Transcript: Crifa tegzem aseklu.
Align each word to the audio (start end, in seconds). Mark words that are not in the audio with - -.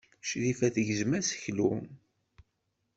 Crifa 0.27 0.67
tegzem 0.75 1.11
aseklu. 1.19 1.71